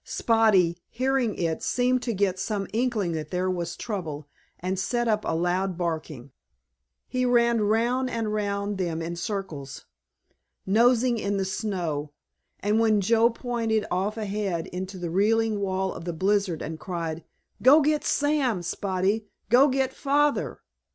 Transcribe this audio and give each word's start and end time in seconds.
Spotty 0.03 0.79
hearing 0.89 1.35
it 1.35 1.61
seemed 1.61 2.01
to 2.01 2.13
get 2.15 2.39
some 2.39 2.65
inkling 2.73 3.11
that 3.11 3.29
there 3.29 3.51
was 3.51 3.77
trouble 3.77 4.27
and 4.59 4.79
set 4.79 5.07
up 5.07 5.23
a 5.23 5.35
loud 5.35 5.77
barking. 5.77 6.31
He 7.07 7.23
ran 7.23 7.61
round 7.61 8.09
and 8.09 8.33
round 8.33 8.79
them 8.79 9.03
in 9.03 9.15
circles, 9.15 9.85
nosing 10.65 11.19
in 11.19 11.37
the 11.37 11.45
snow, 11.45 12.13
and 12.61 12.79
when 12.79 12.99
Joe 12.99 13.29
pointed 13.29 13.85
off 13.91 14.17
ahead 14.17 14.65
into 14.73 14.97
the 14.97 15.11
reeling 15.11 15.59
wall 15.59 15.93
of 15.93 16.05
the 16.05 16.13
blizzard 16.13 16.63
and 16.63 16.79
cried 16.79 17.23
"Go 17.61 17.79
get 17.81 18.03
Sam, 18.03 18.63
Spotty, 18.63 19.27
go 19.49 19.67
get 19.67 19.93
Father!" 19.93 20.61